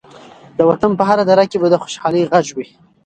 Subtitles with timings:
[0.57, 2.67] د وطن په هره دره کې به د خوشحالۍ غږ وي.